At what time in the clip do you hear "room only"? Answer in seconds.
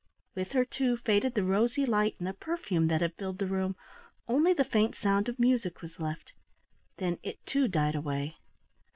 3.45-4.51